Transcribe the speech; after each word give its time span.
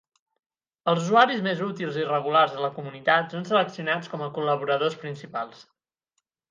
Els 0.93 1.01
usuaris 1.01 1.43
més 1.49 1.61
útils 1.65 1.99
i 2.05 2.07
regulars 2.07 2.57
de 2.57 2.65
la 2.65 2.73
comunitat 2.81 3.37
són 3.37 3.47
seleccionats 3.53 4.13
com 4.15 4.29
a 4.31 4.35
Col·laboradors 4.41 5.01
Principals. 5.05 5.67